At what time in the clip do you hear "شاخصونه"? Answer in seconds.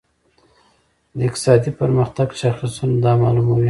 2.41-2.95